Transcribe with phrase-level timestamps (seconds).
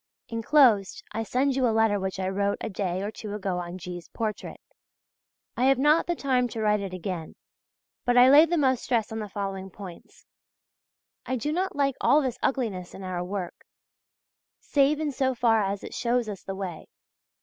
[0.29, 3.77] Inclosed I send you a letter which I wrote a day or two ago on
[3.77, 4.59] G.'s portrait.
[5.55, 7.35] I have not the time to write it again;
[8.03, 10.25] but I lay the most stress on the following points:
[11.27, 13.67] I do not like all this ugliness in our work,
[14.59, 16.87] save in so far as it shows us the way.